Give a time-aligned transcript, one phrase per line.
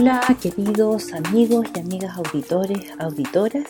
[0.00, 3.64] Hola queridos amigos y amigas auditores, auditoras.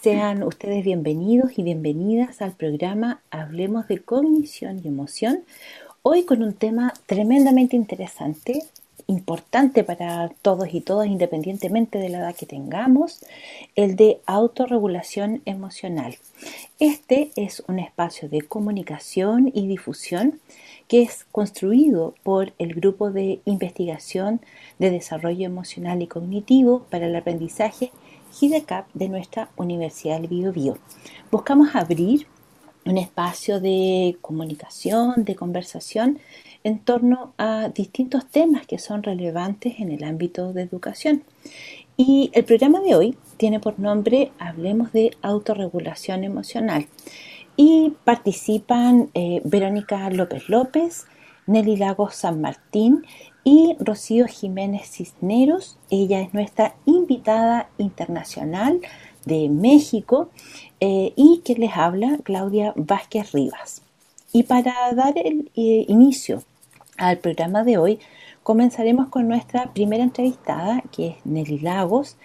[0.00, 5.44] Sean ustedes bienvenidos y bienvenidas al programa Hablemos de Cognición y Emoción.
[6.00, 8.62] Hoy con un tema tremendamente interesante,
[9.10, 13.20] importante para todos y todas independientemente de la edad que tengamos,
[13.74, 16.16] el de autorregulación emocional.
[16.78, 20.40] Este es un espacio de comunicación y difusión
[20.86, 24.40] que es construido por el Grupo de Investigación
[24.78, 27.90] de Desarrollo Emocional y Cognitivo para el Aprendizaje
[28.32, 30.78] GIDECAP de nuestra Universidad del Bio, Bio.
[31.32, 32.26] Buscamos abrir
[32.86, 36.18] un espacio de comunicación, de conversación
[36.64, 41.22] en torno a distintos temas que son relevantes en el ámbito de educación.
[41.96, 46.86] Y el programa de hoy tiene por nombre Hablemos de autorregulación emocional
[47.56, 51.06] y participan eh, Verónica López López,
[51.46, 53.04] Nelly Lagos San Martín
[53.44, 55.78] y Rocío Jiménez Cisneros.
[55.90, 58.80] Ella es nuestra invitada internacional
[59.24, 60.30] de México
[60.80, 63.82] eh, y que les habla Claudia Vázquez Rivas.
[64.32, 66.42] Y para dar el eh, inicio
[66.96, 67.98] al programa de hoy,
[68.42, 72.16] comenzaremos con nuestra primera entrevistada, que es Nelly Lagos.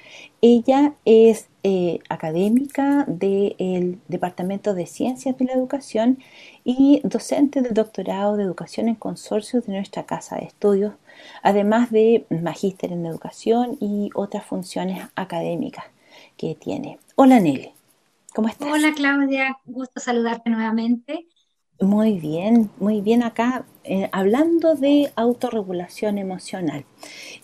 [0.41, 6.19] Ella es eh, académica del Departamento de Ciencias de la Educación
[6.63, 10.93] y docente del doctorado de Educación en Consorcios de nuestra Casa de Estudios,
[11.41, 15.85] además de magíster en Educación y otras funciones académicas
[16.37, 16.99] que tiene.
[17.15, 17.71] Hola Nelly,
[18.33, 18.69] ¿cómo estás?
[18.71, 21.25] Hola Claudia, gusto saludarte nuevamente.
[21.79, 26.85] Muy bien, muy bien acá, eh, hablando de autorregulación emocional.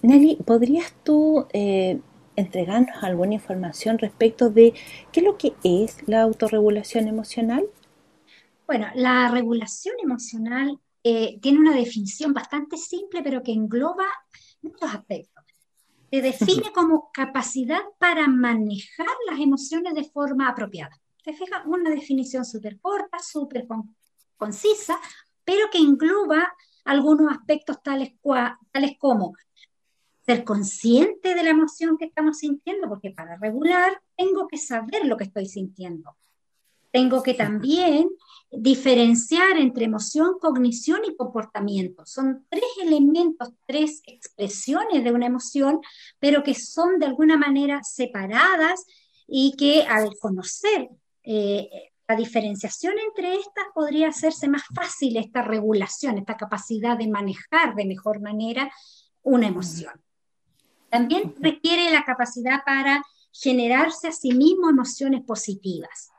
[0.01, 1.99] Nelly, ¿podrías tú eh,
[2.37, 4.73] entregarnos alguna información respecto de
[5.11, 7.65] qué es lo que es la autorregulación emocional?
[8.65, 14.05] Bueno, la regulación emocional eh, tiene una definición bastante simple, pero que engloba
[14.61, 15.43] muchos aspectos.
[16.09, 20.97] Se define como capacidad para manejar las emociones de forma apropiada.
[21.21, 23.67] Te fijas, una definición súper corta, súper
[24.41, 24.99] concisa,
[25.43, 26.51] pero que engloba
[26.83, 28.13] algunos aspectos tales,
[28.71, 29.35] tales como
[30.25, 35.15] ser consciente de la emoción que estamos sintiendo, porque para regular tengo que saber lo
[35.15, 36.15] que estoy sintiendo.
[36.89, 38.09] Tengo que también
[38.49, 42.03] diferenciar entre emoción, cognición y comportamiento.
[42.07, 45.81] Son tres elementos, tres expresiones de una emoción,
[46.19, 48.85] pero que son de alguna manera separadas
[49.27, 50.89] y que al conocer
[51.23, 57.85] eh, diferenciación entre estas podría hacerse más fácil esta regulación, esta capacidad de manejar de
[57.85, 58.71] mejor manera
[59.23, 59.93] una emoción.
[60.89, 66.11] También requiere la capacidad para generarse a sí mismo emociones positivas.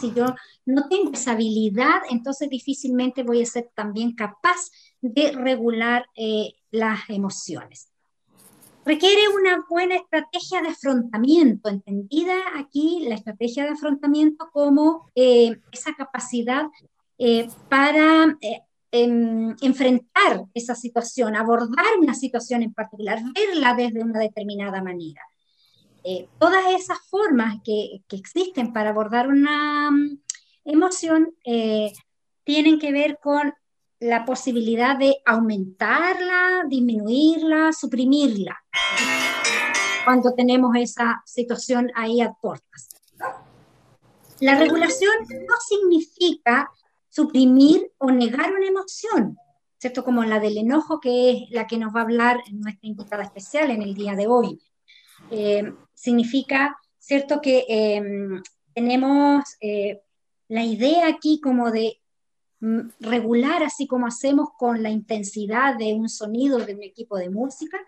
[0.00, 0.26] Si yo
[0.64, 4.70] no tengo esa habilidad, entonces difícilmente voy a ser también capaz
[5.00, 7.90] de regular eh, las emociones.
[8.86, 15.92] Requiere una buena estrategia de afrontamiento, entendida aquí la estrategia de afrontamiento como eh, esa
[15.94, 16.66] capacidad
[17.18, 18.38] eh, para
[18.92, 25.20] enfrentar esa situación, abordar una situación en particular, verla desde una determinada manera.
[26.04, 30.20] Eh, todas esas formas que, existen para abordar una mm,
[30.64, 31.92] emoción eh,
[32.44, 33.52] tienen que ver con
[34.00, 38.56] la posibilidad de aumentarla, disminuirla, suprimirla,
[40.04, 42.88] cuando tenemos esa situación ahí a puertas.
[44.40, 46.70] La regulación no significa
[47.08, 49.38] suprimir o negar una emoción,
[49.78, 50.04] ¿cierto?
[50.04, 53.70] Como la del enojo, que es la que nos va a hablar nuestra invitada especial
[53.70, 54.60] en el día de hoy.
[55.30, 57.40] Eh, significa, ¿cierto?
[57.40, 58.42] Que em,
[58.74, 60.02] tenemos eh,
[60.48, 61.98] la idea aquí como de
[63.00, 67.78] regular, así como hacemos con la intensidad de un sonido de un equipo de música,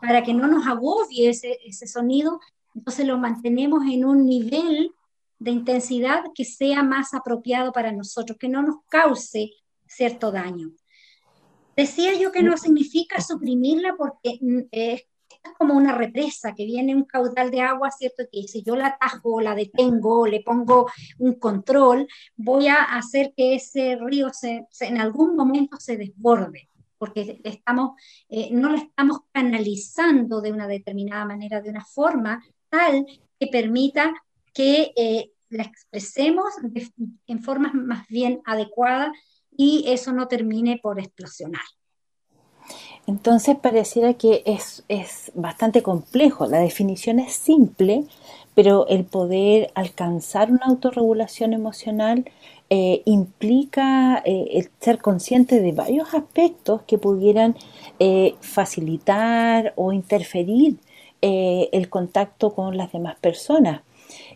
[0.00, 2.40] para que no nos agobie ese, ese sonido,
[2.74, 4.92] entonces lo mantenemos en un nivel
[5.38, 9.52] de intensidad que sea más apropiado para nosotros, que no nos cause
[9.86, 10.70] cierto daño.
[11.76, 14.38] Decía yo que no significa suprimirla porque
[15.42, 18.24] es como una represa, que viene un caudal de agua, ¿cierto?
[18.30, 22.06] Que si yo la atajo, la detengo, le pongo un control,
[22.36, 27.92] voy a hacer que ese río se, en algún momento se desborde, porque estamos,
[28.28, 33.06] eh, no lo estamos canalizando de una determinada manera, de una forma tal
[33.38, 34.12] que permita
[34.52, 36.54] que eh, la expresemos
[37.26, 39.10] en formas más bien adecuadas
[39.56, 41.64] y eso no termine por explosionar.
[43.10, 46.46] Entonces pareciera que es, es bastante complejo.
[46.46, 48.04] La definición es simple,
[48.54, 52.24] pero el poder alcanzar una autorregulación emocional
[52.70, 57.56] eh, implica el ser consciente de varios aspectos que pudieran
[58.40, 60.76] facilitar o interferir
[61.20, 63.82] el contacto con las demás personas.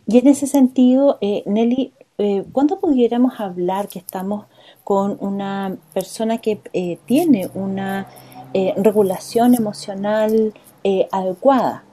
[0.08, 1.92] Y en ese sentido, Nelly,
[2.52, 4.46] ¿cuándo pudiéramos hablar que estamos
[4.82, 6.58] con una persona que
[7.06, 8.08] tiene una
[8.76, 10.54] regulación emocional
[11.10, 11.84] adecuada?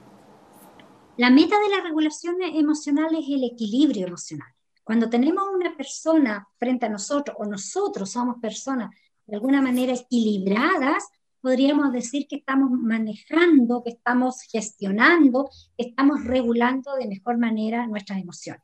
[1.16, 4.48] La meta de la regulación emocional es el equilibrio emocional.
[4.84, 8.90] Cuando tenemos una persona frente a nosotros o nosotros somos personas
[9.26, 11.04] de alguna manera equilibradas,
[11.40, 18.20] podríamos decir que estamos manejando, que estamos gestionando, que estamos regulando de mejor manera nuestras
[18.20, 18.62] emociones.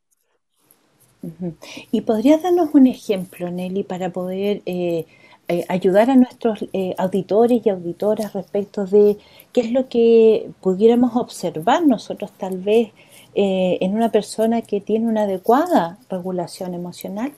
[1.91, 5.07] ¿Y podrías darnos un ejemplo, Nelly, para poder eh,
[5.51, 9.17] eh, ayudar a nuestros eh, auditores y auditoras respecto de
[9.51, 12.93] qué es lo que pudiéramos observar nosotros tal vez
[13.35, 17.33] eh, en una persona que tiene una adecuada regulación emocional?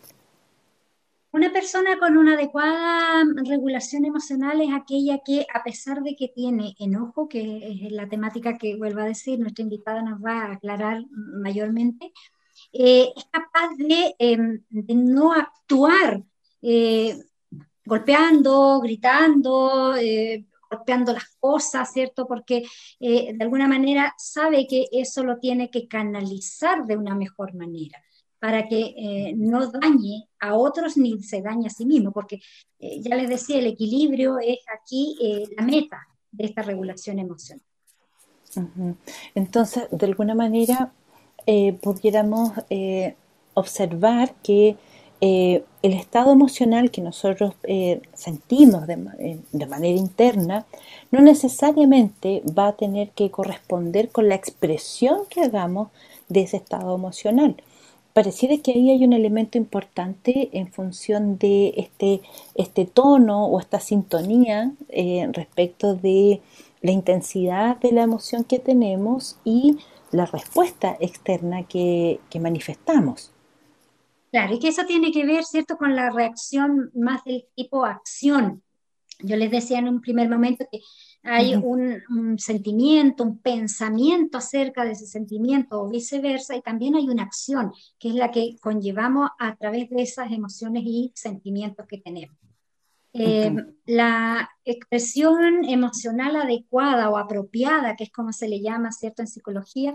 [1.31, 6.75] Una persona con una adecuada regulación emocional es aquella que, a pesar de que tiene
[6.81, 11.05] enojo, que es la temática que vuelvo a decir, nuestra invitada nos va a aclarar
[11.13, 12.13] mayormente,
[12.73, 16.25] es capaz de, em, no actuar
[17.91, 22.25] golpeando, gritando, eh, golpeando las cosas, ¿cierto?
[22.25, 22.63] Porque
[23.01, 28.01] eh, de alguna manera sabe que eso lo tiene que canalizar de una mejor manera
[28.39, 32.41] para que eh, no dañe a otros ni se dañe a sí mismo, porque
[32.79, 35.15] ya les decía, el equilibrio es aquí
[35.55, 35.99] la meta
[36.31, 37.63] de esta regulación emocional.
[39.35, 40.91] Entonces, de alguna manera,
[41.83, 42.53] pudiéramos
[43.53, 44.79] observar que
[45.23, 50.65] eh, el estado emocional que nosotros eh, sentimos eh, de, manera interna
[51.11, 55.89] no necesariamente va a tener que corresponder con la expresión que hagamos
[56.29, 57.57] de ese estado emocional.
[58.15, 62.23] Pareciera que ahí hay un elemento importante en función de este,
[62.55, 64.73] este tono o esta sintonía
[65.33, 66.41] respecto de
[66.83, 69.79] la intensidad de la emoción que tenemos y
[70.11, 73.33] la respuesta externa que manifestamos.
[74.31, 78.63] Claro, y que eso tiene que ver, ¿cierto?, con la reacción más del tipo acción.
[79.23, 80.81] Yo les decía en un primer momento que
[81.23, 87.25] hay un, sentimiento, un pensamiento acerca de ese sentimiento o viceversa, y también hay una
[87.25, 92.37] acción, que es la que conllevamos a través de esas emociones y sentimientos que tenemos.
[93.13, 93.53] Eh,
[93.87, 99.93] la expresión emocional adecuada o apropiada, que es como se le llama, ¿cierto?, en psicología,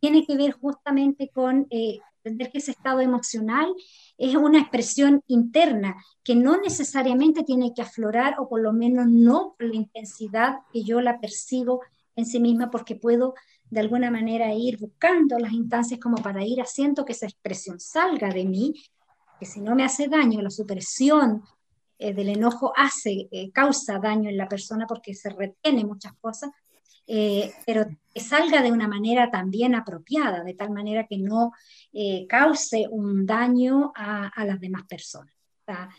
[0.00, 3.74] tiene que ver justamente con eh, entender que ese estado emocional
[4.16, 9.56] es una expresión interna que no necesariamente tiene que aflorar o por lo menos no
[9.58, 11.82] la intensidad que yo la percibo
[12.16, 13.34] en sí misma porque puedo
[13.68, 18.28] de alguna manera ir buscando las instancias como para ir haciendo que esa expresión salga
[18.28, 18.74] de mí,
[19.38, 21.42] que si no me hace daño, la supresión
[21.98, 26.50] eh, del enojo hace, eh, causa daño en la persona porque se retiene muchas cosas,
[27.06, 31.52] eh, pero que salga de una manera también apropiada, de tal manera que no
[31.92, 35.32] eh, cause un daño a, las demás personas.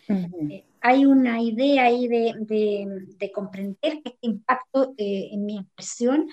[0.08, 6.28] Eh, hay una idea ahí de, comprender que este impacto en mi expresión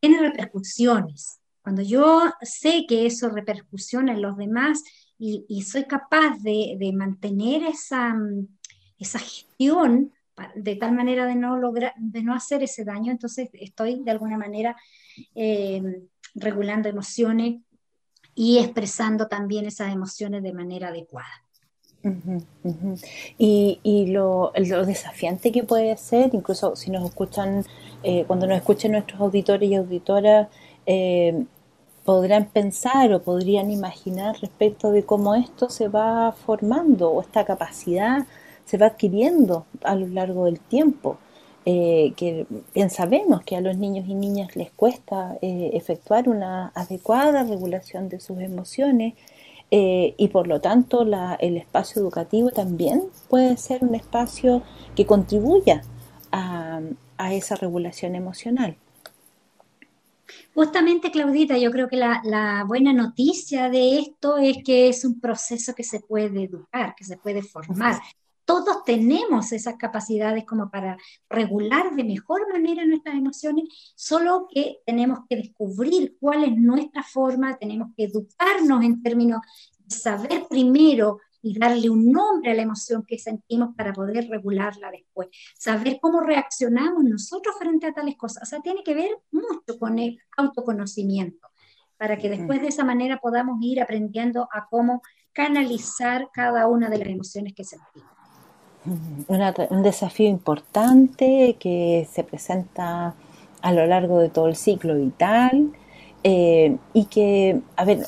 [0.00, 1.40] tiene repercusiones.
[1.62, 4.82] Cuando yo sé que eso repercusiona en los demás
[5.18, 8.14] y, soy capaz de, mantener esa,
[8.98, 10.12] esa gestión,
[10.54, 14.36] de tal manera de no lograr, de no hacer ese daño, entonces estoy de alguna
[14.36, 14.76] manera
[15.34, 15.82] eh,
[16.34, 17.60] regulando emociones
[18.34, 21.44] y expresando también esas emociones de manera adecuada.
[23.38, 27.64] Y, lo, desafiante que puede ser, incluso si nos escuchan,
[28.02, 30.48] eh, cuando nos escuchen nuestros auditores y auditoras,
[30.86, 31.44] eh,
[32.04, 38.26] podrán pensar o podrían imaginar respecto de cómo esto se va formando o esta capacidad
[38.68, 41.18] se va adquiriendo a lo largo del tiempo.
[41.64, 42.46] Eh, que
[42.88, 48.20] sabemos que a los niños y niñas les cuesta eh, efectuar una adecuada regulación de
[48.20, 49.14] sus emociones
[49.70, 51.02] eh, y por lo tanto
[51.40, 54.62] el espacio educativo también puede ser un espacio
[54.96, 55.82] que contribuya
[56.32, 56.80] a,
[57.32, 58.76] esa regulación emocional.
[60.54, 65.20] Justamente, Claudita, yo creo que la, la, buena noticia de esto es que es un
[65.20, 68.00] proceso que se puede educar, que se puede formar,
[68.48, 70.96] todos tenemos esas capacidades como para
[71.28, 77.58] regular de mejor manera nuestras emociones, solo que tenemos que descubrir cuál es nuestra forma,
[77.58, 79.42] tenemos que educarnos en términos
[79.84, 84.90] de saber primero y darle un nombre a la emoción que sentimos para poder regularla
[84.92, 85.28] después.
[85.54, 88.44] Saber cómo reaccionamos nosotros frente a tales cosas.
[88.44, 91.48] O sea, tiene que ver mucho con el autoconocimiento,
[91.98, 95.02] para que después de esa manera podamos ir aprendiendo a cómo
[95.34, 98.17] canalizar cada una de las emociones que sentimos.
[98.86, 103.14] Un desafío importante que se presenta
[103.60, 105.72] a lo largo de todo el ciclo vital
[106.24, 108.04] eh, y que, a ver,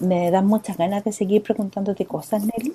[0.00, 2.74] me dan muchas ganas de seguir preguntándote cosas, Nelly,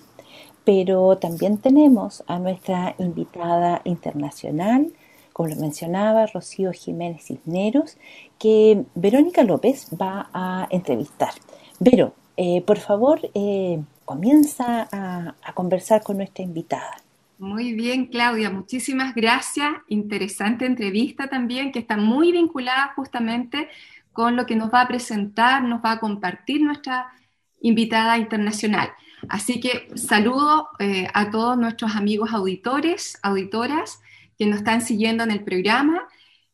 [0.64, 4.92] pero también tenemos a nuestra invitada internacional,
[5.32, 7.98] como lo mencionaba, Rocío Jiménez Cisneros,
[8.40, 11.32] que Verónica López va a entrevistar.
[11.80, 16.98] Vero, eh, por favor, eh, comienza a, conversar con nuestra invitada.
[17.44, 19.70] Muy bien, Claudia, muchísimas gracias.
[19.90, 23.68] Interesante entrevista también, que está muy vinculada justamente
[24.14, 27.12] con lo que nos va a presentar, nos va a compartir nuestra
[27.60, 28.94] invitada internacional.
[29.28, 34.00] Así que saludo eh, a todos nuestros amigos auditores, auditoras
[34.40, 36.08] que nos están siguiendo en el programa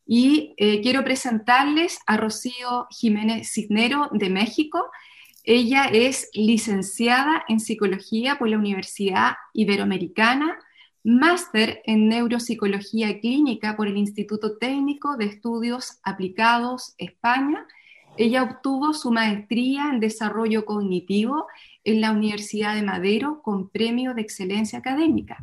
[0.04, 4.90] y eh, quiero presentarles a Rocío Jiménez Cisnero de México.
[5.44, 10.58] Ella es licenciada en psicología por la Universidad Iberoamericana,
[11.04, 17.66] máster en neuropsicología clínica por el Instituto Técnico de Estudios Aplicados España.
[18.16, 21.46] Ella obtuvo su maestría en desarrollo cognitivo
[21.84, 25.38] en la Universidad de Madero con premio de excelencia académica.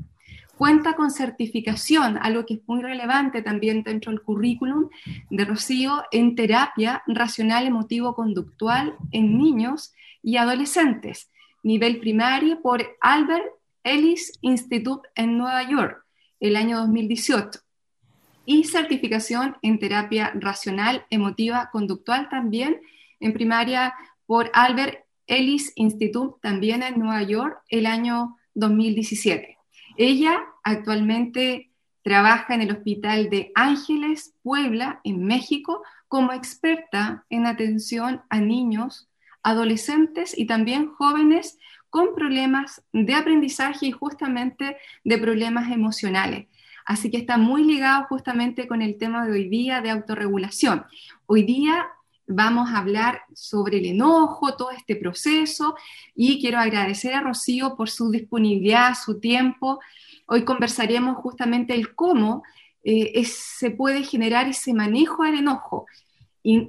[0.58, 4.90] Cuenta con certificación, algo que es muy relevante también dentro del currículum
[5.30, 11.30] de Rocío, en terapia racional emotivo-conductual en niños y adolescentes,
[11.62, 13.46] nivel primario por Albert
[13.88, 16.04] Ellis Institute en Nueva York,
[16.42, 17.60] el año 2018.
[18.46, 22.82] Y certificación en terapia racional, emotiva, conductual también
[23.22, 23.94] en primaria
[24.26, 29.58] por Albert Ellis Institute también en Nueva York el año 2017.
[29.96, 38.22] Ella actualmente trabaja en el Hospital de Ángeles, Puebla, en México, como experta en atención
[38.30, 39.10] a niños,
[39.44, 41.58] adolescentes y también jóvenes
[41.98, 46.46] con problemas de aprendizaje y justamente de problemas emocionales.
[46.86, 50.86] Así que está muy ligado justamente con el tema de hoy día de autorregulación.
[51.26, 51.88] Hoy día
[52.28, 55.76] vamos a hablar sobre el enojo, todo este proceso
[56.14, 59.80] y quiero agradecer a Rocío por su disponibilidad, su tiempo.
[60.28, 62.44] Hoy conversaremos justamente el cómo
[62.84, 65.88] eh, se puede generar ese manejo del enojo.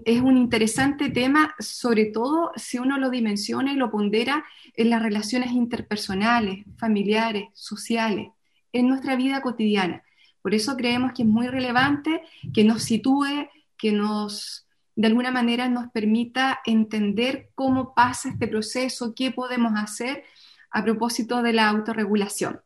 [0.04, 4.44] Es un interesante tema, sobre todo si uno lo dimensiona y lo pondera
[4.74, 8.30] en las relaciones interpersonales, familiares, sociales,
[8.72, 10.02] en nuestra vida cotidiana.
[10.42, 14.66] Por eso creemos que es muy relevante que nos sitúe, que nos
[14.96, 20.24] de alguna manera nos permita entender cómo pasa este proceso, qué podemos hacer
[20.72, 22.60] a propósito de la autorregulación.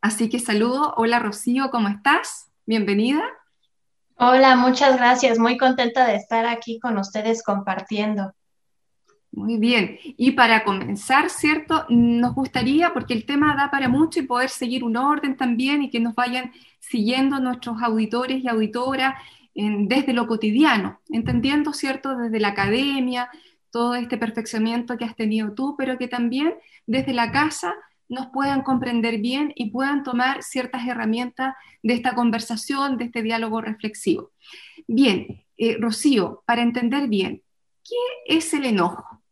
[0.00, 2.48] Así que saludo, hola Rocío, ¿cómo estás?
[2.64, 3.22] Bienvenida.
[4.18, 8.32] Hola, muchas gracias, muy contenta de estar aquí con ustedes compartiendo.
[9.30, 11.84] Muy bien, y para comenzar, ¿cierto?
[11.90, 15.90] Nos gustaría, porque el tema da para mucho y poder seguir un orden también y
[15.90, 19.16] que nos vayan siguiendo nuestros auditores y auditoras
[19.54, 23.28] desde lo cotidiano, entendiendo, ¿cierto?, desde la academia,
[23.70, 26.54] todo este perfeccionamiento que has tenido tú, pero que también
[26.86, 27.74] desde la casa
[28.08, 33.60] nos puedan comprender bien y puedan tomar ciertas herramientas de esta conversación, de este diálogo
[33.60, 34.32] reflexivo.
[34.86, 37.42] Bien, eh, Rocío, para entender bien,
[37.84, 39.22] ¿qué es el enojo?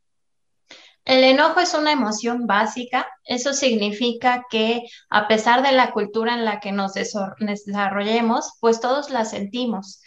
[1.04, 3.06] El enojo es una emoción básica.
[3.24, 9.10] Eso significa que a pesar de la cultura en la que nos desarrollemos, pues todos
[9.10, 10.00] la sentimos.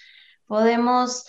[0.47, 1.25] Podemos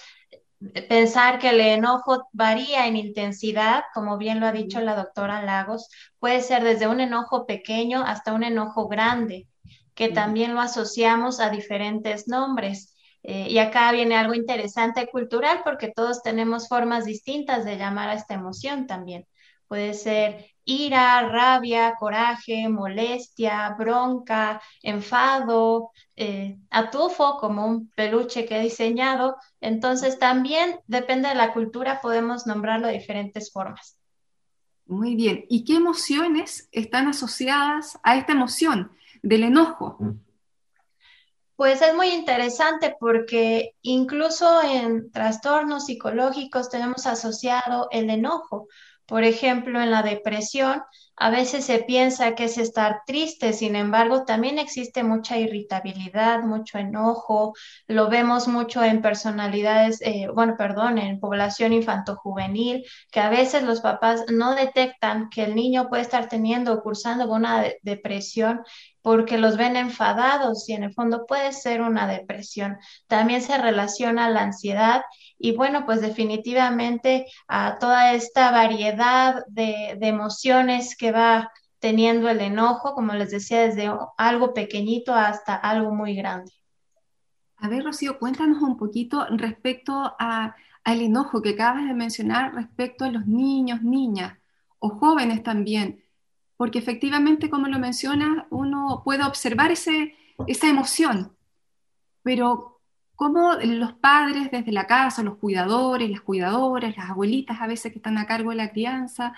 [0.89, 5.89] pensar que el enojo varía en intensidad, como bien lo ha dicho la doctora Lagos,
[6.19, 9.47] puede ser desde un enojo pequeño hasta un enojo grande,
[9.95, 12.95] que también lo asociamos a diferentes nombres.
[13.23, 18.15] Eh, y acá viene algo interesante cultural porque todos tenemos formas distintas de llamar a
[18.15, 19.27] esta emoción también.
[19.69, 28.63] Puede ser ira, rabia, coraje, molestia, bronca, enfado, eh, atufo como un peluche que he
[28.63, 29.37] diseñado.
[29.61, 33.99] Entonces también depende de la cultura, podemos nombrarlo de diferentes formas.
[34.87, 35.45] Muy bien.
[35.49, 38.91] ¿Y qué emociones están asociadas a esta emoción
[39.23, 39.99] del enojo?
[41.57, 48.69] Pues es muy interesante porque incluso en trastornos psicológicos tenemos asociado el enojo.
[49.09, 50.83] Por ejemplo, en la depresión,
[51.17, 56.79] a veces se piensa que es estar triste, sin embargo, también existe mucha irritabilidad, mucho
[56.79, 57.55] enojo,
[57.87, 63.81] lo vemos mucho en personalidades, eh, bueno, perdón, en población infantojuvenil, que a veces los
[63.81, 68.61] papás no detectan que el niño puede estar teniendo o cursando una depresión
[69.03, 72.79] porque los ven enfadados y en el fondo puede ser una depresión.
[73.07, 75.03] También se relaciona la ansiedad
[75.39, 82.95] y bueno, pues definitivamente a toda esta variedad de, emociones que va teniendo el enojo,
[82.95, 86.53] como les decía, desde algo pequeñito hasta algo muy grande.
[87.57, 90.55] A ver, Rocío, cuéntanos un poquito respecto al
[91.01, 94.39] enojo que acabas de mencionar respecto a los niños, niñas
[94.81, 96.03] o jóvenes también,
[96.59, 101.33] porque efectivamente, como lo mencionas, uno puede observar esa emoción,
[102.23, 102.81] pero
[103.15, 107.99] cómo los padres desde la casa, los cuidadores, las cuidadoras, las abuelitas a veces que
[107.99, 109.35] están a cargo de la crianza,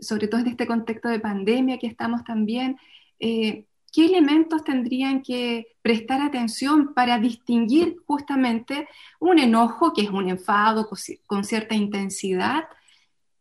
[0.00, 2.78] sobre todo en este contexto de pandemia que estamos también,
[3.20, 8.88] eh, ¿qué elementos tendrían que prestar atención para distinguir justamente
[9.20, 10.88] un enojo, que es un enfado
[11.26, 12.64] con cierta intensidad,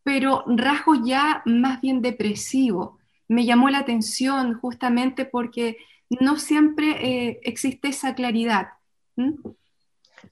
[0.03, 2.94] pero rasgos ya más bien depresivos?
[3.27, 5.77] Me llamó la atención justamente porque
[6.09, 8.67] no siempre eh, existe esa claridad.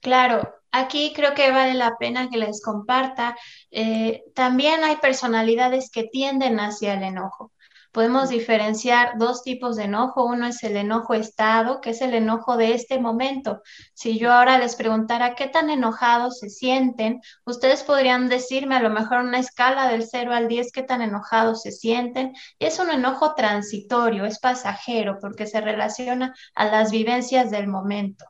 [0.00, 3.36] Claro, aquí creo que vale la pena que les comparta.
[3.70, 7.52] Eh, también hay personalidades que tienden hacia el enojo
[7.94, 10.24] podemos diferenciar dos tipos de enojo.
[10.24, 13.62] Uno es el enojo estado, que es el enojo de este momento.
[13.94, 18.90] Si yo ahora les preguntara qué tan enojados se sienten, ustedes podrían decirme a lo
[18.90, 22.34] mejor una escala del 0 al 10 qué tan enojados se sienten.
[22.58, 28.24] Es un enojo transitorio, es pasajero, porque se relaciona a las vivencias del momento.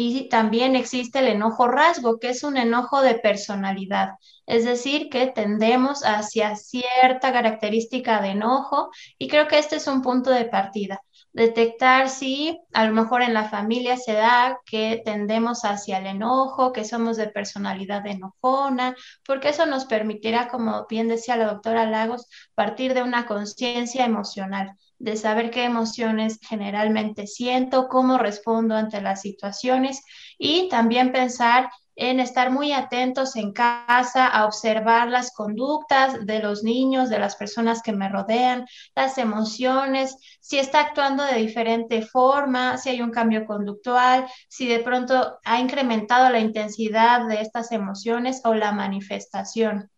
[0.00, 4.10] Y también existe el enojo rasgo, que es un enojo de personalidad,
[4.46, 10.00] es decir, que tendemos hacia cierta característica de enojo y creo que este es un
[10.02, 11.02] punto de partida.
[11.38, 16.72] Detectar si a lo mejor en la familia se da que tendemos hacia el enojo,
[16.72, 22.26] que somos de personalidad enojona, porque eso nos permitirá, como bien decía la doctora Lagos,
[22.56, 29.20] partir de una conciencia emocional de saber qué emociones generalmente siento, cómo respondo ante las
[29.20, 30.02] situaciones
[30.38, 36.62] y también pensar en estar muy atentos en casa a observar las conductas de los
[36.62, 42.78] niños, de las personas que me rodean, las emociones, si está actuando de diferente forma,
[42.78, 48.42] si hay un cambio conductual, si de pronto ha incrementado la intensidad de estas emociones
[48.44, 49.90] o la manifestación.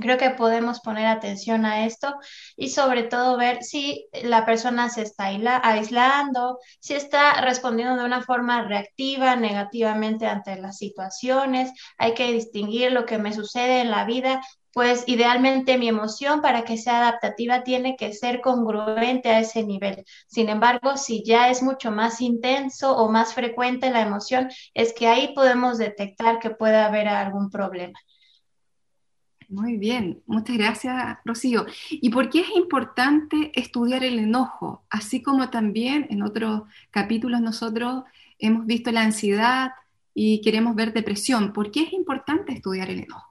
[0.00, 2.14] Creo que podemos poner atención a esto
[2.56, 5.26] y sobre todo ver si la persona se está
[5.62, 11.72] aislando, si está respondiendo de una forma reactiva, negativamente ante las situaciones.
[11.98, 14.40] Hay que distinguir lo que me sucede en la vida
[14.72, 20.04] pues idealmente mi emoción para que sea adaptativa tiene que ser congruente a ese nivel.
[20.28, 25.08] Sin embargo, si ya es mucho más intenso o más frecuente la emoción, es que
[25.08, 27.98] ahí podemos detectar que puede haber algún problema.
[29.50, 31.66] Muy bien, muchas gracias, Rocío.
[31.90, 34.84] ¿Y por qué es importante estudiar el enojo?
[34.88, 38.04] Así como también en otros capítulos nosotros
[38.38, 39.72] hemos visto la ansiedad
[40.14, 41.52] y queremos ver depresión.
[41.52, 43.28] ¿Por qué es importante estudiar el enojo?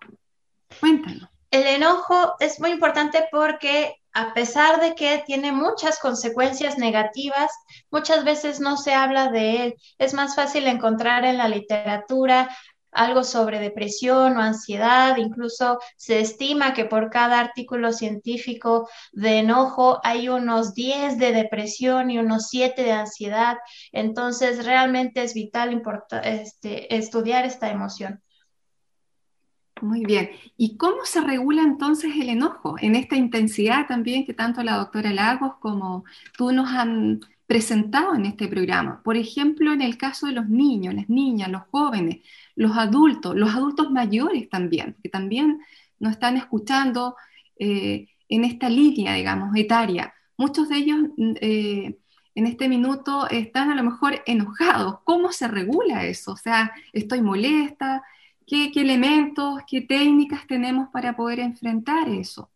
[0.81, 1.29] Cuéntanos.
[1.51, 7.49] El enojo es muy importante porque a pesar de que tiene muchas consecuencias negativas,
[7.91, 9.75] muchas veces no se habla de él.
[9.97, 12.49] Es más fácil encontrar en la literatura
[12.91, 19.99] algo sobre depresión o ansiedad, incluso se estima que por cada artículo científico de enojo
[20.03, 23.57] hay unos 10 de depresión y unos 7 de ansiedad,
[23.91, 25.81] entonces realmente es vital
[26.23, 28.21] este, estudiar esta emoción.
[29.81, 30.31] Muy bien.
[30.57, 35.13] ¿Y cómo se regula entonces el enojo en esta intensidad también que tanto la doctora
[35.13, 36.03] Lagos como
[36.37, 39.01] tú nos han presentado en este programa?
[39.03, 42.17] Por ejemplo, en el caso de los niños, las niñas, los jóvenes,
[42.53, 45.59] los adultos, los adultos mayores también, que también
[45.97, 47.15] nos están escuchando
[47.57, 50.13] eh, en esta línea, digamos, etaria.
[50.37, 51.97] Muchos de ellos mm, eh,
[52.35, 54.99] en este minuto están a lo mejor enojados.
[55.03, 56.33] ¿Cómo se regula eso?
[56.33, 58.03] O sea, estoy molesta.
[58.45, 62.51] ¿Qué, elementos, qué técnicas tenemos para poder enfrentar eso?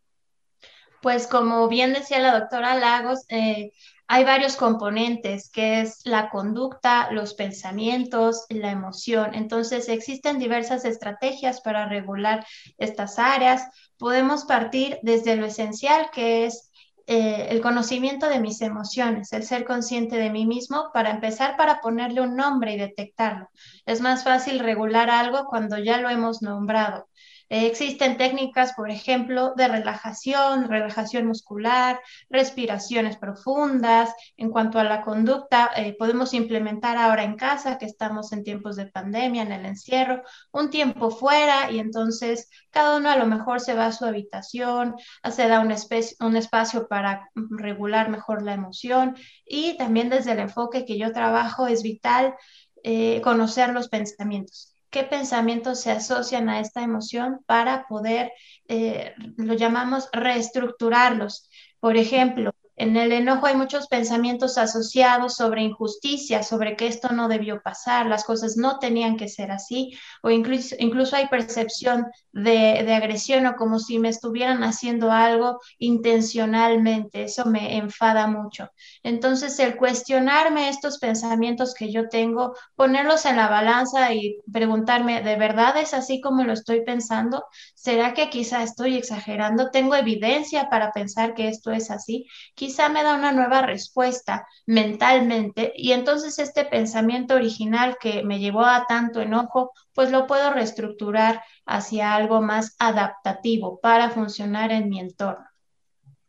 [1.02, 3.74] Pues como bien decía la doctora Lagos, eh,
[4.08, 9.34] hay varios componentes, que es la conducta, los pensamientos, la emoción.
[9.34, 12.46] Entonces, existen diversas estrategias para regular
[12.78, 13.64] estas áreas.
[13.98, 16.72] Podemos partir desde lo esencial, que es
[17.06, 21.82] eh, el conocimiento de mis emociones, el ser consciente de mí mismo, para empezar, para
[21.82, 23.50] ponerle un nombre y detectarlo.
[23.86, 27.08] Es más fácil regular algo cuando ya lo hemos nombrado.
[27.54, 34.14] Existen técnicas, por ejemplo, de relajación, relajación muscular, respiraciones profundas.
[34.38, 38.76] En cuanto a la conducta, eh, podemos implementar ahora en casa, que estamos en tiempos
[38.76, 43.60] de pandemia, en el encierro, un tiempo fuera y entonces cada uno a lo mejor
[43.62, 44.96] se va a su habitación,
[45.32, 45.74] se da un,
[46.20, 51.68] un espacio para regular mejor la emoción y también desde el enfoque que yo trabajo
[51.68, 52.36] es vital
[52.84, 58.32] eh, conocer los pensamientos qué pensamientos se asocian a esta emoción para poder,
[58.70, 61.50] eh, lo llamamos, reestructurarlos.
[61.80, 67.28] Por ejemplo, en el enojo hay muchos pensamientos asociados sobre injusticia, sobre que esto no
[67.28, 72.84] debió pasar, las cosas no tenían que ser así, o incluso, incluso hay percepción de,
[72.84, 77.24] de, agresión o como si me estuvieran haciendo algo intencionalmente.
[77.24, 78.70] Eso me enfada mucho.
[79.04, 85.36] Entonces, el cuestionarme estos pensamientos que yo tengo, ponerlos en la balanza y preguntarme, ¿de
[85.36, 87.44] verdad es así como lo estoy pensando?
[87.76, 89.70] ¿Será que quizá estoy exagerando?
[89.70, 92.26] ¿Tengo evidencia para pensar que esto es así?
[92.64, 98.64] Quizá me da una nueva respuesta mentalmente y entonces este pensamiento original que me llevó
[98.64, 105.02] a tanto enojo, pues lo puedo reestructurar hacia algo más adaptativo para funcionar en mi
[105.02, 105.46] entorno.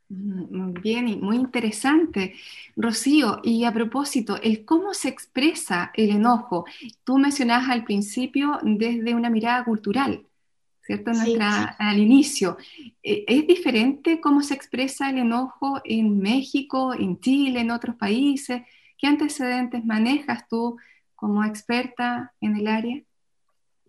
[0.08, 2.34] Mm, bien, y muy interesante.
[2.74, 6.64] Rocío, y a propósito, el cómo se expresa el enojo,
[7.04, 10.26] tú mencionabas al principio desde una mirada cultural.
[10.84, 11.12] ¿Cierto?
[11.12, 12.56] Nuestra, Al inicio.
[13.02, 18.62] Eh, ¿Es diferente cómo se expresa el enojo en México, en Chile, en otros países?
[18.98, 20.76] ¿Qué antecedentes manejas tú
[21.14, 23.02] como experta en el área?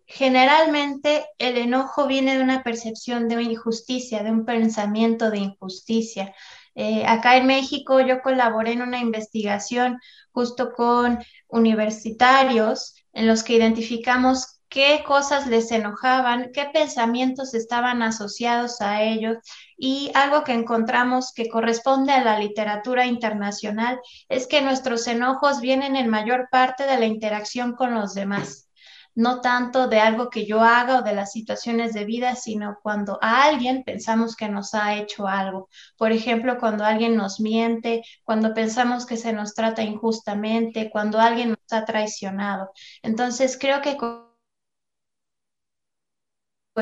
[0.08, 6.34] Generalmente el enojo viene de una percepción de injusticia, de un pensamiento de injusticia.
[6.76, 10.00] Eh, acá en México yo colaboré en una investigación
[10.32, 18.82] justo con universitarios en los que identificamos qué cosas les enojaban, qué pensamientos estaban asociados
[18.82, 19.38] a ellos.
[19.78, 24.00] Y algo que encontramos que corresponde a la literatura internacional
[24.30, 28.70] es que nuestros enojos vienen en mayor parte de la interacción con los demás,
[29.16, 33.18] no tanto de algo que yo haga o de las situaciones de vida, sino cuando
[33.22, 35.70] a alguien pensamos que nos ha hecho algo.
[35.98, 41.50] Por ejemplo, cuando alguien nos miente, cuando pensamos que se nos trata injustamente, cuando alguien
[41.52, 42.72] nos ha traicionado.
[43.04, 43.98] Entonces, creo que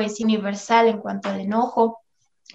[0.00, 2.00] es universal en cuanto al enojo.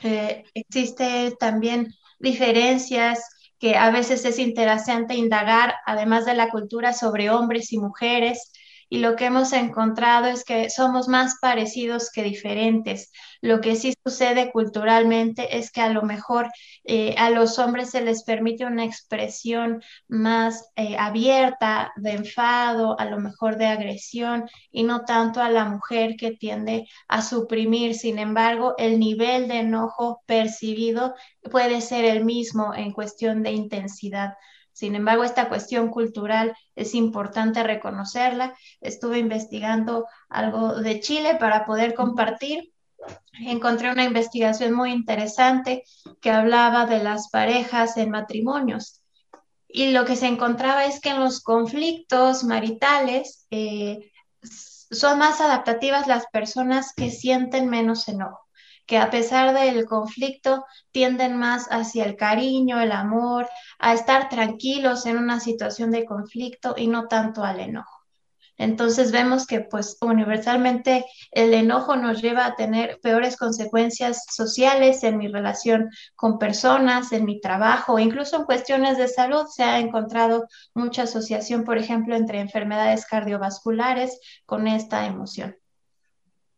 [0.04, 3.24] Eh, existe también diferencias
[3.60, 8.52] que a veces es interesante indagar, además de la cultura, sobre hombres y mujeres
[8.90, 13.12] y lo que hemos encontrado es que somos más parecidos que diferentes.
[13.42, 16.50] Lo que sí sucede culturalmente es que a lo mejor
[16.84, 23.06] eh, a los hombres se les permite una expresión más eh, abierta de enfado, a
[23.06, 27.96] lo mejor de agresión y no tanto a la mujer que tiende a suprimir.
[27.96, 31.14] Sin embargo, el nivel de enojo percibido
[31.52, 34.34] puede ser el mismo en cuestión de intensidad.
[34.80, 38.56] Sin embargo, esta cuestión cultural es importante reconocerla.
[38.80, 42.72] Estuve investigando algo de Chile para poder compartir.
[43.42, 45.84] Encontré una investigación muy interesante
[46.22, 49.02] que hablaba de las parejas en matrimonios.
[49.68, 56.08] Y lo que se encontraba es que en los conflictos maritales eh, son más adaptativas
[56.08, 58.49] las personas que sienten menos enojo
[58.90, 63.48] que a pesar del conflicto tienden más hacia el cariño, el amor,
[63.78, 68.00] a estar tranquilos en una situación de conflicto y no tanto al enojo.
[68.58, 75.20] Entonces vemos que pues universalmente el enojo nos lleva a tener peores consecuencias sociales en
[75.20, 79.46] mi relación con personas, en mi trabajo, incluso en cuestiones de salud.
[79.56, 85.56] Se ha encontrado mucha asociación, por ejemplo, entre enfermedades cardiovasculares con esta emoción.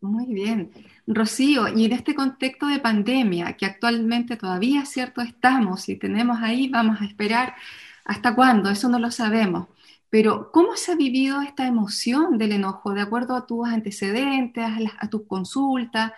[0.02, 0.72] Muy bien.
[1.06, 6.70] Rocío, y en este contexto de pandemia, que actualmente todavía, cierto, estamos y tenemos ahí,
[6.70, 7.56] vamos a esperar
[8.04, 9.68] hasta cuándo, eso no lo sabemos.
[10.10, 14.66] Pero, ¿cómo se ha vivido esta emoción del enojo de acuerdo a tus antecedentes,
[15.00, 16.14] a, tus consultas?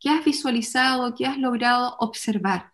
[0.00, 2.72] ¿Qué has visualizado, qué has logrado observar?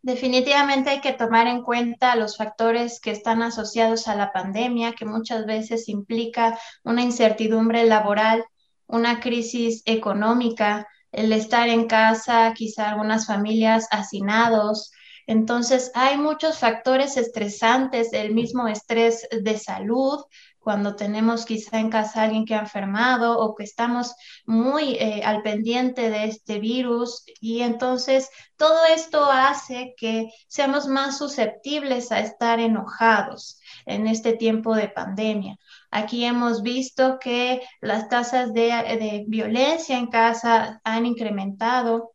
[0.00, 5.04] Definitivamente hay que tomar en cuenta los factores que están asociados a la pandemia, que
[5.04, 8.42] muchas veces implica una incertidumbre laboral
[8.88, 14.90] una crisis económica, el estar en casa, quizá algunas familias hacinados.
[15.26, 20.24] Entonces, hay muchos factores estresantes, el mismo estrés de salud,
[20.68, 25.40] cuando tenemos quizá en casa alguien que ha enfermado o que estamos muy eh, al
[25.40, 32.60] pendiente de este virus y entonces todo esto hace que seamos más susceptibles a estar
[32.60, 35.56] enojados en este tiempo de pandemia.
[35.90, 42.12] Aquí hemos visto que las tasas de, violencia en casa han incrementado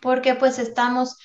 [0.00, 1.16] porque pues estamos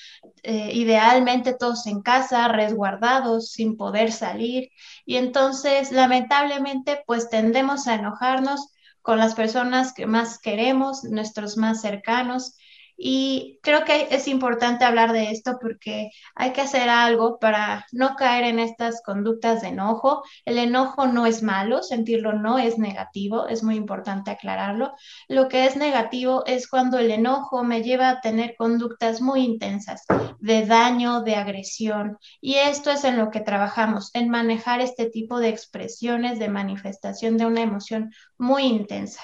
[0.44, 4.70] eh, idealmente todos en casa, resguardados, sin poder salir.
[5.06, 8.70] Y entonces, lamentablemente, pues tendemos a enojarnos
[9.02, 12.58] con las personas que más queremos, nuestros más cercanos,
[13.02, 18.18] y creo que es importante hablar de esto porque hay que hacer algo para no
[18.18, 20.22] caer en estas conductas de enojo.
[20.44, 24.94] El enojo no es malo, sentirlo no es negativo, es muy importante aclararlo.
[25.30, 30.04] Lo que es negativo es cuando el enojo me lleva a tener conductas muy intensas
[30.42, 32.18] de daño, de agresión.
[32.42, 37.38] Y esto es en lo que trabajamos, en manejar este tipo de expresiones de manifestación
[37.38, 39.22] de una emoción muy intensa.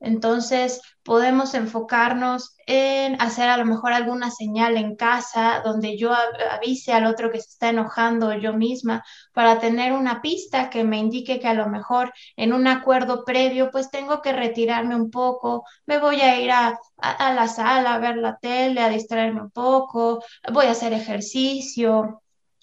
[0.00, 6.12] Entonces, podemos enfocarnos en hacer a lo mejor alguna señal en casa donde yo
[6.50, 10.98] avise al otro que se está enojando yo misma para tener una pista que me
[10.98, 15.64] indique que a lo mejor en un acuerdo previo pues tengo que retirarme un poco,
[15.86, 19.50] me voy a ir a, a la sala a ver la tele, a distraerme un
[19.50, 22.20] poco, voy a hacer ejercicio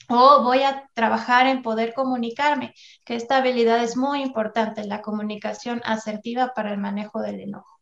[0.09, 5.81] o voy a trabajar en poder comunicarme, que esta habilidad es muy importante, la comunicación
[5.85, 7.79] asertiva para el manejo del enojo.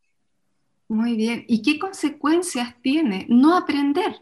[0.87, 1.45] Muy bien.
[1.47, 4.21] ¿Y qué consecuencias tiene no aprender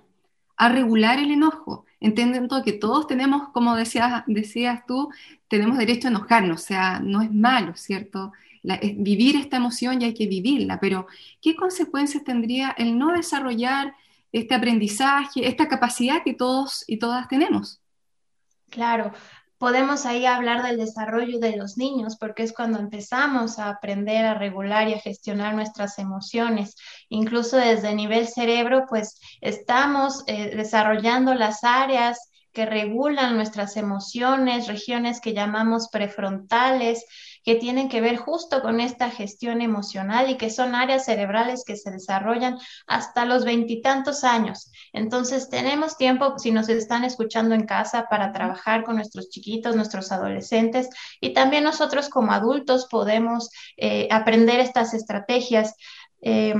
[0.57, 1.85] a regular el enojo?
[1.99, 5.09] Entendiendo que todos tenemos, como decías, decías tú,
[5.47, 8.31] tenemos derecho a enojarnos, o sea, no es malo, ¿cierto?
[8.63, 11.07] vivir esta emoción y hay que vivirla, pero
[11.41, 13.95] ¿qué consecuencias tendría el no desarrollar
[14.31, 17.80] este aprendizaje, esta capacidad que todos y todas tenemos?
[18.71, 19.11] Claro,
[19.59, 24.33] podemos ahí hablar del desarrollo de los niños, porque es cuando empezamos a aprender a
[24.33, 26.75] regular y a gestionar nuestras emociones.
[27.09, 35.21] Incluso desde nivel cerebro, pues estamos eh, desarrollando las áreas que regulan nuestras emociones, regiones
[35.21, 37.05] que llamamos prefrontales,
[37.43, 41.75] que tienen que ver justo con esta gestión emocional y que son áreas cerebrales que
[41.75, 44.71] se desarrollan hasta los veintitantos años.
[44.93, 50.11] Entonces, tenemos tiempo, si nos están escuchando en casa, para trabajar con nuestros chiquitos, nuestros
[50.11, 55.75] adolescentes y también nosotros como adultos podemos eh, aprender estas estrategias.
[56.21, 56.55] Eh,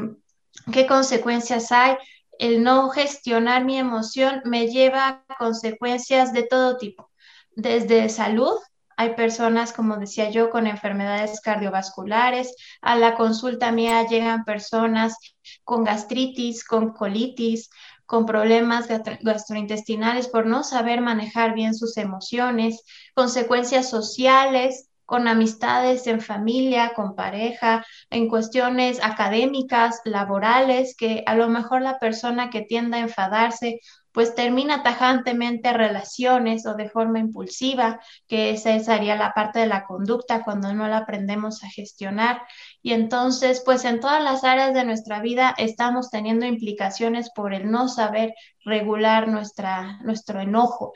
[0.72, 1.96] ¿Qué consecuencias hay?
[2.38, 7.12] El no gestionar mi emoción me lleva a consecuencias de todo tipo,
[7.56, 8.56] desde salud,
[9.02, 12.56] hay personas, como decía yo, con enfermedades cardiovasculares.
[12.82, 15.16] A la consulta mía llegan personas
[15.64, 17.72] con gastritis, con colitis,
[18.06, 18.88] con problemas
[19.22, 22.84] gastrointestinales por no saber manejar bien sus emociones,
[23.16, 31.50] consecuencias sociales con amistades en familia, con pareja, en cuestiones académicas, laborales, que a lo
[31.50, 33.82] mejor la persona que tiende a enfadarse
[34.12, 39.86] pues termina tajantemente relaciones o de forma impulsiva, que esa sería la parte de la
[39.86, 42.42] conducta cuando no la aprendemos a gestionar.
[42.82, 47.72] Y entonces, pues en todas las áreas de nuestra vida estamos teniendo implicaciones por el
[47.72, 48.34] no saber
[48.66, 50.94] regular nuestra, nuestro enojo.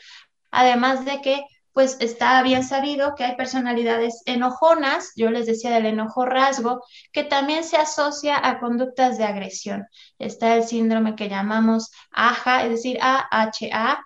[0.51, 5.88] Además de que pues está bien sabido que hay personalidades enojonas, yo les decía del
[5.88, 9.85] enojo rasgo, que también se asocia a conductas de agresión.
[10.17, 14.01] Está el síndrome que llamamos AHA, es decir, AHA,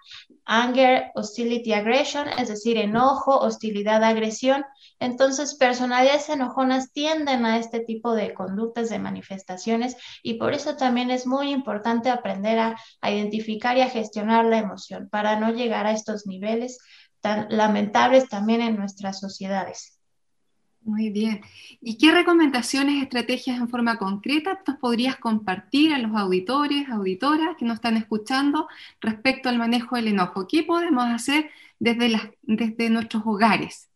[0.45, 4.65] Anger, Hostility, Aggression, es decir, enojo, hostilidad, agresión.
[4.99, 11.11] Entonces, personalidades enojonas tienden a este tipo de conductas, de manifestaciones, y por eso también
[11.11, 15.85] es muy importante aprender a, a identificar y a gestionar la emoción para no llegar
[15.85, 16.79] a estos niveles
[17.21, 19.99] tan lamentables también en nuestras sociedades.
[20.81, 21.41] Muy bien.
[21.81, 27.65] ¿Y qué recomendaciones, estrategias en forma concreta nos podrías compartir a los auditores, auditoras que
[27.65, 28.67] nos están escuchando
[29.01, 30.47] respecto al manejo del enojo?
[30.47, 33.89] ¿Qué podemos hacer desde, las, desde nuestros hogares?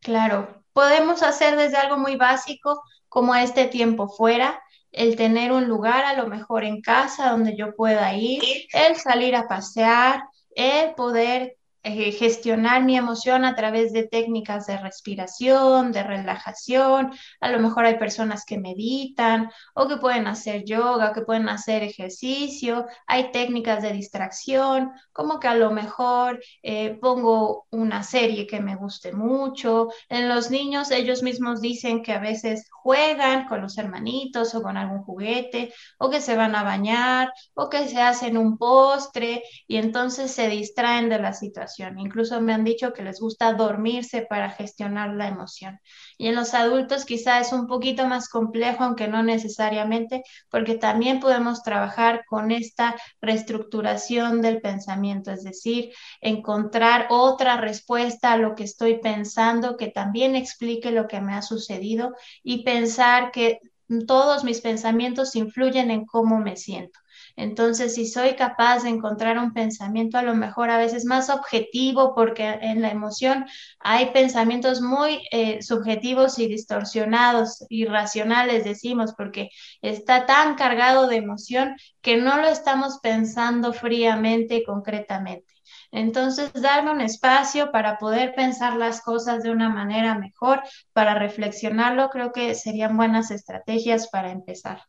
[0.00, 4.60] Claro, podemos hacer desde algo muy básico como este tiempo fuera,
[4.90, 9.36] el tener un lugar a lo mejor en casa donde yo pueda ir, el salir
[9.36, 10.22] a pasear,
[10.54, 11.56] el poder
[11.86, 17.12] eh, gestionar mi emoción a través de técnicas de respiración, de relajación.
[17.42, 21.82] A lo mejor hay personas que meditan o que pueden hacer yoga, que pueden hacer
[21.82, 22.86] ejercicio.
[23.06, 28.76] Hay técnicas de distracción, como que a lo mejor eh, pongo una serie que me
[28.76, 29.88] guste mucho.
[30.08, 34.78] En los niños ellos mismos dicen que a veces juegan con los hermanitos o con
[34.78, 39.76] algún juguete o que se van a bañar o que se hacen un postre y
[39.76, 44.50] entonces se distraen de la situación Incluso me han dicho que les gusta dormirse para
[44.50, 45.80] gestionar la emoción.
[46.18, 51.20] Y en los adultos quizá es un poquito más complejo, aunque no necesariamente, porque también
[51.20, 58.64] podemos trabajar con esta reestructuración del pensamiento, es decir, encontrar otra respuesta a lo que
[58.64, 63.60] estoy pensando que también explique lo que me ha sucedido y pensar que
[64.06, 66.98] todos mis pensamientos influyen en cómo me siento.
[67.36, 72.14] Entonces, si soy capaz de encontrar un pensamiento a lo mejor a veces más objetivo,
[72.14, 73.46] porque en la emoción
[73.80, 79.50] hay pensamientos muy eh, subjetivos y distorsionados, irracionales, decimos, porque
[79.82, 85.54] está tan cargado de emoción que no lo estamos pensando fríamente y concretamente.
[85.90, 92.10] Entonces, darme un espacio para poder pensar las cosas de una manera mejor, para reflexionarlo,
[92.10, 94.82] creo que serían buenas estrategias para empezar.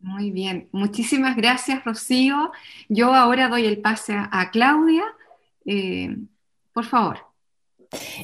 [0.00, 2.52] Muy bien, muchísimas gracias Rocío.
[2.88, 5.02] Yo ahora doy el pase a, Claudia.
[5.64, 6.16] Eh,
[6.72, 7.18] por favor.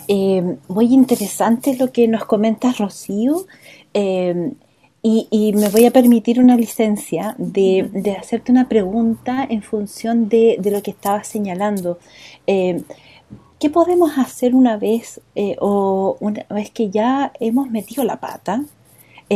[0.07, 3.47] Eh, muy interesante lo que nos comentas Rocío.
[3.93, 4.53] Eh,
[5.07, 10.83] y, me voy a permitir una licencia de, hacerte una pregunta en función de, lo
[10.83, 11.99] que estabas señalando.
[12.47, 15.21] ¿Qué podemos hacer una vez
[15.61, 18.63] o una vez que ya hemos metido la pata?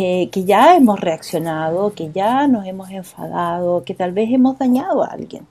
[0.01, 5.03] Eh, que ya hemos reaccionado, que ya nos hemos enfadado, que tal vez hemos dañado
[5.03, 5.45] a alguien.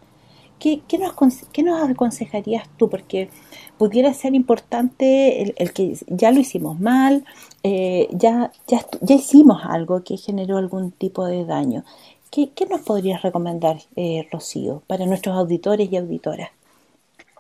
[0.57, 1.13] ¿Qué, nos,
[1.51, 2.89] qué nos, aconsejarías tú?
[2.89, 3.29] Porque
[3.77, 7.25] pudiera ser importante el, que ya lo hicimos mal,
[7.63, 11.83] eh, ya, ya, ya, hicimos algo que generó algún tipo de daño.
[12.31, 16.51] ¿Qué, qué nos podrías recomendar, eh, Rocío, para nuestros auditores y auditoras?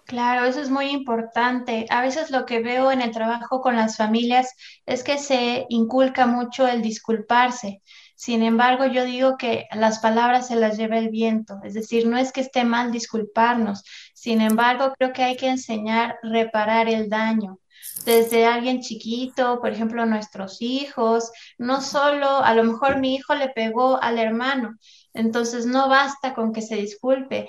[0.07, 1.85] Claro, eso es muy importante.
[1.89, 4.53] A veces lo que veo en el trabajo con las familias
[4.85, 7.81] es que se inculca mucho el disculparse.
[8.15, 12.17] Sin embargo, yo digo que las palabras se las lleva el viento, es decir, no
[12.17, 13.83] es que esté mal disculparnos.
[14.13, 17.59] Sin embargo, creo que hay que enseñar reparar el daño
[18.07, 23.49] desde alguien chiquito, por ejemplo, nuestros hijos, no solo, a lo mejor mi hijo le
[23.49, 24.77] pegó al hermano,
[25.13, 27.47] entonces no basta con que se disculpe,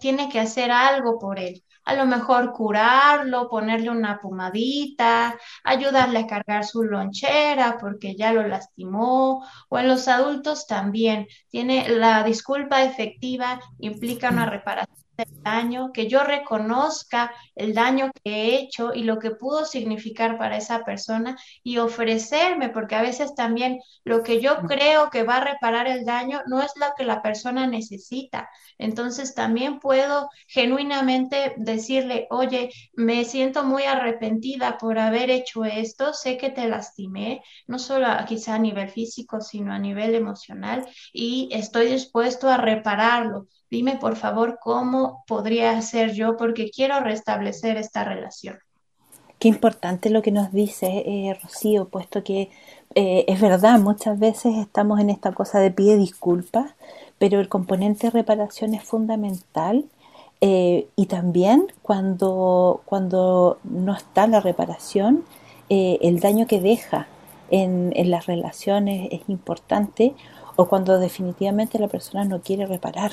[0.00, 6.26] tiene que hacer algo por él a lo mejor curarlo, ponerle una pomadita, ayudarle a
[6.26, 11.26] cargar su lonchera porque ya lo lastimó, o en los adultos también.
[11.48, 15.01] Tiene la disculpa efectiva implica una reparación
[15.42, 20.56] daño, que yo reconozca el daño que he hecho y lo que pudo significar para
[20.56, 25.44] esa persona y ofrecerme, porque a veces también lo que yo creo que va a
[25.44, 28.48] reparar el daño no es lo que la persona necesita.
[28.78, 36.36] Entonces también puedo genuinamente decirle, oye, me siento muy arrepentida por haber hecho esto, sé
[36.36, 41.86] que te lastimé, no solo quizá a nivel físico, sino a nivel emocional y estoy
[41.86, 48.58] dispuesto a repararlo Dime, por favor, cómo podría hacer yo porque quiero restablecer esta relación.
[49.38, 52.50] Qué importante lo que nos dice eh, Rocío, puesto que
[52.94, 56.72] eh, es verdad, muchas veces estamos en esta cosa de pide disculpas,
[57.16, 59.86] pero el componente de reparación es fundamental
[60.42, 65.24] eh, y también cuando, cuando no está la reparación,
[65.70, 67.06] el daño que deja
[67.50, 70.12] en, las relaciones es importante
[70.56, 73.12] o cuando definitivamente la persona no quiere reparar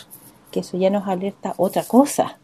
[0.52, 2.38] que eso ya nos alerta otra cosa.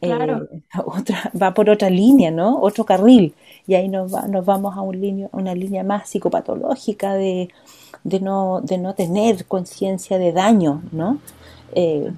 [0.00, 0.12] Eh,
[0.84, 2.60] otra, va por otra línea, ¿no?
[2.60, 3.34] Otro carril.
[3.66, 7.48] Y ahí nos, nos vamos a, un una línea más psicopatológica de,
[8.04, 11.18] de, no, de no tener conciencia de daño, ¿no?
[11.72, 12.12] Eh,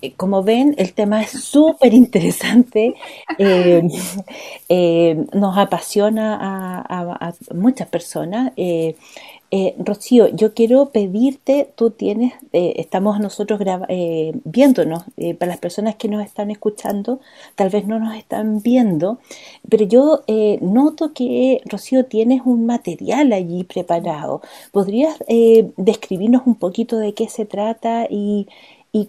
[0.00, 2.94] eh, como ven, el tema es súper interesante,
[5.32, 8.52] nos apasiona a, a, muchas personas.
[8.56, 8.96] Eh,
[9.78, 15.96] Rocío, yo quiero pedirte, tú tienes, eh, estamos nosotros eh, viéndonos, eh, para las personas
[15.96, 17.20] que nos están escuchando,
[17.54, 19.18] tal vez no nos están viendo,
[19.68, 20.20] pero yo
[20.62, 24.40] noto que, Rocío, tienes un material allí preparado.
[24.72, 25.18] ¿Podrías
[25.76, 28.48] describirnos un poquito de qué se trata y,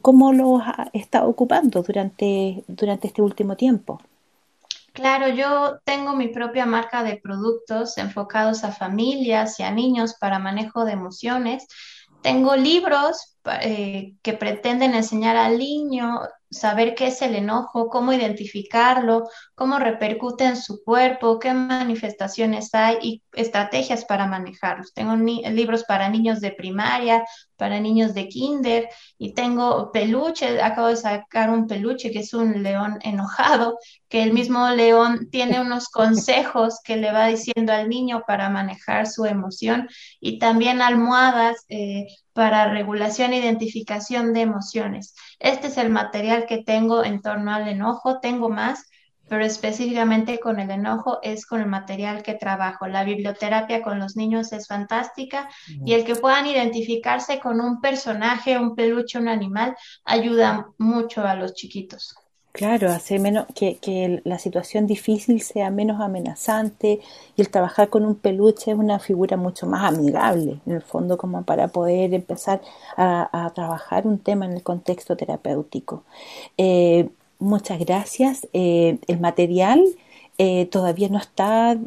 [0.01, 2.63] cómo lo has estado ocupando durante
[3.07, 3.99] este último tiempo?
[4.93, 10.37] Claro, yo tengo mi propia marca de productos enfocados a familias y a niños para
[10.37, 11.67] manejo de emociones.
[12.21, 16.19] Tengo libros eh, que pretenden enseñar al niño
[16.51, 22.97] saber qué es el enojo, cómo identificarlo, cómo repercute en su cuerpo, qué manifestaciones hay
[23.01, 24.93] y estrategias para manejarlos.
[24.93, 27.25] Tengo libros para niños de primaria,
[27.63, 32.61] para niños de kinder y tengo peluche, acabo de sacar un peluche que es un
[32.61, 38.23] león enojado, que el mismo león tiene unos consejos que le va diciendo al niño
[38.27, 39.87] para manejar su emoción
[40.19, 45.15] y también almohadas eh, para regulación e identificación de emociones.
[45.39, 48.89] Este es el material que tengo en torno al enojo, tengo más,
[49.27, 52.87] pero específicamente con el enojo es con el material que trabajo.
[52.87, 55.49] La biblioterapia con los niños es fantástica
[55.85, 61.35] y el que puedan identificarse con un personaje, un peluche, un animal, ayuda mucho a
[61.35, 62.15] los chiquitos.
[62.53, 66.99] Claro, hace menos que, que, la situación difícil sea menos amenazante
[67.35, 71.17] y el trabajar con un peluche es una figura mucho más amigable, en el fondo,
[71.17, 72.61] como para poder empezar
[72.95, 76.03] a, trabajar un tema en el contexto terapéutico.
[76.55, 77.09] Eh,
[77.43, 78.47] muchas gracias.
[78.53, 79.83] Eh, el material
[80.37, 81.77] eh, todavía no está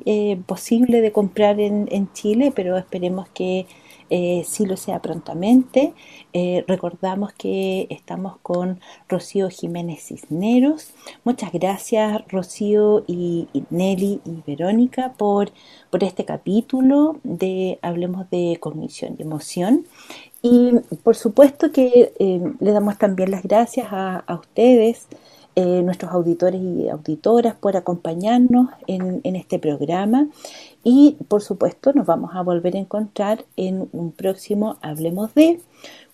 [0.47, 3.67] posible de comprar en, Chile, pero esperemos que
[4.09, 5.93] eh, si lo sea prontamente.
[6.33, 10.93] Eh, recordamos que estamos con Rocío Jiménez Cisneros.
[11.25, 15.51] Muchas gracias Rocío y, Nelly y Verónica por,
[15.91, 19.87] por este capítulo de Hablemos de Cognición y Emoción.
[20.41, 20.71] Y
[21.03, 25.09] por supuesto que eh, le damos también las gracias a, ustedes.
[25.57, 30.29] Nuestros auditores y auditoras por acompañarnos en, en, este programa
[30.85, 35.61] y por supuesto nos vamos a volver a encontrar en un próximo Hablemos de,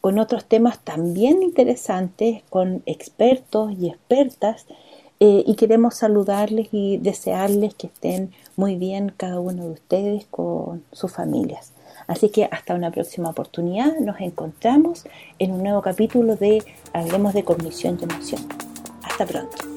[0.01, 4.67] con otros temas también interesantes, con expertos y expertas.
[5.21, 10.83] Eh, y queremos saludarles y desearles que estén muy bien cada uno de ustedes con
[10.91, 11.73] sus familias.
[12.09, 15.05] Así que hasta una próxima oportunidad nos encontramos
[15.39, 18.72] en un nuevo capítulo de Hablemos de Cognición y Emoción.
[19.23, 19.72] Hasta pronto.